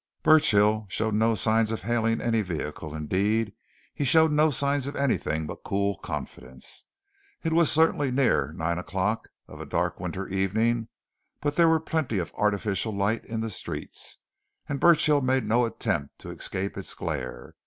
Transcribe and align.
Burchill 0.23 0.87
showed 0.89 1.13
no 1.13 1.35
sign 1.35 1.71
of 1.71 1.83
hailing 1.83 2.21
any 2.21 2.41
vehicle; 2.41 2.95
indeed, 2.95 3.53
he 3.93 4.03
showed 4.03 4.31
no 4.31 4.49
sign 4.49 4.79
of 4.87 4.95
anything 4.95 5.45
but 5.45 5.63
cool 5.63 5.99
confidence. 5.99 6.85
It 7.43 7.53
was 7.53 7.71
certainly 7.71 8.09
nearly 8.09 8.55
nine 8.57 8.79
o'clock 8.79 9.27
of 9.47 9.61
a 9.61 9.65
dark 9.67 9.99
winter 9.99 10.27
evening, 10.27 10.87
but 11.39 11.55
there 11.55 11.69
was 11.69 11.83
plenty 11.85 12.17
of 12.17 12.33
artificial 12.33 12.91
light 12.97 13.25
in 13.25 13.41
the 13.41 13.51
streets, 13.51 14.17
and 14.67 14.79
Burchill 14.79 15.21
made 15.21 15.45
no 15.45 15.65
attempt 15.65 16.17
to 16.17 16.31
escape 16.31 16.79
its 16.79 16.95
glare. 16.95 17.53